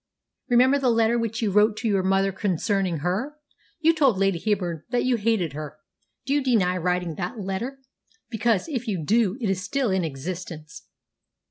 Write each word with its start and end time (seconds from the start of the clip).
"Remember 0.49 0.79
the 0.79 0.89
letter 0.89 1.19
which 1.19 1.43
you 1.43 1.51
wrote 1.51 1.77
to 1.77 1.87
your 1.87 2.01
mother 2.01 2.31
concerning 2.31 3.01
her. 3.05 3.35
You 3.81 3.93
told 3.93 4.17
Lady 4.17 4.39
Heyburn 4.39 4.81
that 4.89 5.03
you 5.03 5.15
hated 5.17 5.53
her. 5.53 5.77
Do 6.25 6.33
you 6.33 6.43
deny 6.43 6.75
writing 6.77 7.13
that 7.17 7.37
letter? 7.39 7.77
Because, 8.27 8.67
if 8.67 8.87
you 8.87 9.05
do, 9.05 9.37
it 9.39 9.47
is 9.47 9.61
still 9.63 9.91
in 9.91 10.03
existence." 10.03 10.87